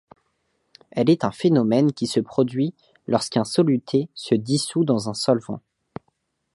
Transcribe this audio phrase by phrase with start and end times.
[0.89, 2.73] Elle est un phénomène qui se produit
[3.05, 5.61] lorsqu'un soluté se dissout dans un solvant.